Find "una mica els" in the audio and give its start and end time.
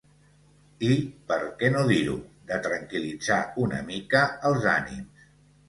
3.67-4.69